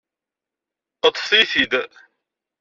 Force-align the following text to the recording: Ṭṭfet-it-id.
Ṭṭfet-it-id. 1.01 1.73